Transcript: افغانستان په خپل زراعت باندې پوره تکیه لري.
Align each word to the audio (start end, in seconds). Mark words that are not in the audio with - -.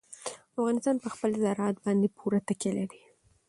افغانستان 0.55 0.95
په 1.03 1.07
خپل 1.13 1.31
زراعت 1.43 1.77
باندې 1.85 2.07
پوره 2.17 2.39
تکیه 2.47 2.71
لري. 2.77 3.01